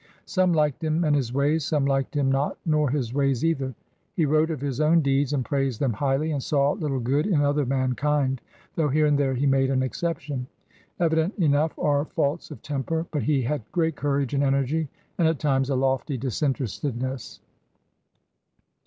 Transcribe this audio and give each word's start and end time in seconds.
Some 0.25 0.51
liked 0.51 0.83
him 0.83 1.03
and 1.03 1.15
his 1.15 1.31
ways, 1.31 1.63
some 1.63 1.85
liked 1.85 2.15
him 2.15 2.31
not 2.31 2.57
nor 2.65 2.89
his 2.89 3.13
ways 3.13 3.45
either. 3.45 3.75
He 4.15 4.25
wrote 4.25 4.49
of 4.49 4.59
his 4.59 4.81
own 4.81 5.01
deeds 5.01 5.31
and 5.31 5.45
praised 5.45 5.79
them 5.79 5.93
highly, 5.93 6.31
and 6.31 6.41
'saw 6.41 6.71
little 6.71 6.99
good 6.99 7.27
in 7.27 7.41
other 7.43 7.67
mankind, 7.67 8.41
though 8.75 8.89
here 8.89 9.05
and 9.05 9.15
there 9.15 9.35
he 9.35 9.45
made 9.45 9.69
an 9.69 9.83
exertion. 9.83 10.47
Evident 10.99 11.35
enough 11.37 11.77
are 11.77 12.05
faults 12.05 12.49
of 12.49 12.63
tem 12.63 12.81
per. 12.81 13.03
But 13.11 13.21
he 13.21 13.43
had 13.43 13.61
great 13.71 13.95
courage 13.95 14.33
and 14.33 14.43
energy 14.43 14.89
and 15.19 15.27
at 15.27 15.37
times 15.37 15.69
a 15.69 15.75
lofty 15.75 16.17
disinterestedness. 16.17 17.39